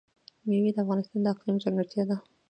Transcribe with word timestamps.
مېوې 0.47 0.71
د 0.73 0.77
افغانستان 0.83 1.19
د 1.23 1.27
اقلیم 1.33 1.57
ځانګړتیا 1.63 2.03
ده. 2.09 2.17